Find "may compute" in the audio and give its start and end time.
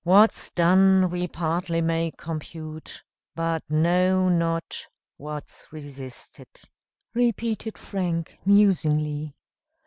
1.79-3.03